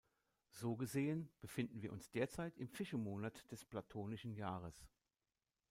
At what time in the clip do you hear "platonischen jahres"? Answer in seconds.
3.65-4.89